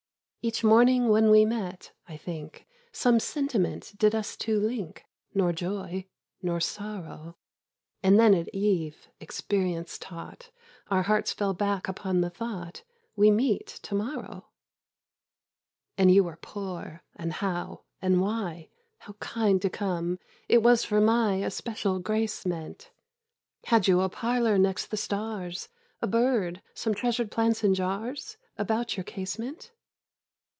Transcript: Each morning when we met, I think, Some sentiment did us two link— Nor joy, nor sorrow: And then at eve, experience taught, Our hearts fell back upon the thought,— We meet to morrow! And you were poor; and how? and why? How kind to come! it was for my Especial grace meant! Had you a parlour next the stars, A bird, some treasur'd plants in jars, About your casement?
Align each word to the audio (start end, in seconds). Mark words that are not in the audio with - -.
Each 0.43 0.63
morning 0.63 1.09
when 1.09 1.29
we 1.29 1.45
met, 1.45 1.91
I 2.09 2.17
think, 2.17 2.65
Some 2.91 3.19
sentiment 3.19 3.93
did 3.99 4.15
us 4.15 4.35
two 4.35 4.59
link— 4.59 5.05
Nor 5.35 5.53
joy, 5.53 6.07
nor 6.41 6.59
sorrow: 6.59 7.37
And 8.01 8.19
then 8.19 8.33
at 8.33 8.49
eve, 8.51 9.07
experience 9.19 9.99
taught, 9.99 10.49
Our 10.87 11.03
hearts 11.03 11.31
fell 11.31 11.53
back 11.53 11.87
upon 11.87 12.21
the 12.21 12.31
thought,— 12.31 12.81
We 13.15 13.29
meet 13.29 13.67
to 13.83 13.93
morrow! 13.93 14.47
And 15.95 16.11
you 16.11 16.23
were 16.23 16.39
poor; 16.41 17.03
and 17.15 17.33
how? 17.33 17.83
and 18.01 18.19
why? 18.19 18.69
How 18.97 19.13
kind 19.19 19.61
to 19.61 19.69
come! 19.69 20.17
it 20.49 20.63
was 20.63 20.83
for 20.83 20.99
my 20.99 21.35
Especial 21.35 21.99
grace 21.99 22.47
meant! 22.47 22.89
Had 23.65 23.87
you 23.87 24.01
a 24.01 24.09
parlour 24.09 24.57
next 24.57 24.87
the 24.87 24.97
stars, 24.97 25.69
A 26.01 26.07
bird, 26.07 26.63
some 26.73 26.95
treasur'd 26.95 27.29
plants 27.29 27.63
in 27.63 27.75
jars, 27.75 28.37
About 28.57 28.97
your 28.97 29.03
casement? 29.03 29.71